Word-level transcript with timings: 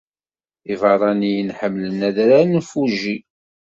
Ibeṛṛaniyen 0.73 1.49
ḥemmlen 1.59 2.01
Adrar 2.09 2.45
n 2.53 2.55
Fuji. 2.69 3.17